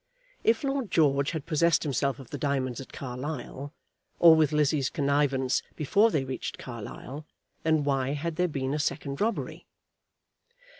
If 0.43 0.63
Lord 0.63 0.89
George 0.89 1.29
had 1.29 1.45
possessed 1.45 1.83
himself 1.83 2.17
of 2.17 2.31
the 2.31 2.37
diamonds 2.39 2.81
at 2.81 2.91
Carlisle, 2.91 3.71
or 4.17 4.35
with 4.35 4.51
Lizzie's 4.51 4.89
connivance 4.89 5.61
before 5.75 6.09
they 6.09 6.23
reached 6.25 6.57
Carlisle, 6.57 7.27
then, 7.61 7.83
why 7.83 8.13
had 8.13 8.35
there 8.35 8.47
been 8.47 8.73
a 8.73 8.79
second 8.79 9.21
robbery? 9.21 9.67